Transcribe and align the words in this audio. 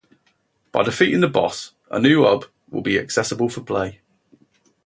By 0.71 0.81
defeating 0.81 1.19
the 1.21 1.27
boss, 1.27 1.73
a 1.91 1.99
new 1.99 2.23
hub 2.23 2.45
will 2.71 2.81
be 2.81 2.97
accessible 2.97 3.49
for 3.49 3.61
play. 3.61 4.01